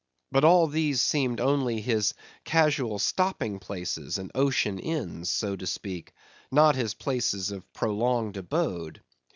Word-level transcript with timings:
But 0.31 0.43
all 0.43 0.65
these 0.65 0.99
seemed 0.99 1.39
only 1.39 1.79
his 1.79 2.15
casual 2.43 2.97
stopping 2.97 3.59
places 3.59 4.17
and 4.17 4.31
ocean 4.33 4.79
inns, 4.79 5.29
so 5.29 5.55
to 5.55 5.67
speak, 5.67 6.13
not 6.51 6.73
his 6.75 6.95
places 6.95 7.51
of 7.51 7.71
prolonged 7.71 8.35
abode. 8.35 9.03